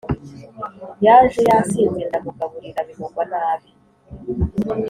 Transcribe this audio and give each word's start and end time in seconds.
Yaje 1.05 1.41
yasinze 1.49 2.01
ndamugaburira 2.09 2.79
bimugwa 2.87 3.23
nabi 3.31 3.69